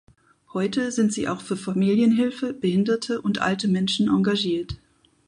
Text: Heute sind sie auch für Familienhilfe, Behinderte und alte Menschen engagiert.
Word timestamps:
Heute 0.53 0.91
sind 0.91 1.13
sie 1.13 1.27
auch 1.27 1.41
für 1.41 1.55
Familienhilfe, 1.55 2.53
Behinderte 2.55 3.21
und 3.21 3.39
alte 3.39 3.67
Menschen 3.67 4.07
engagiert. 4.09 4.77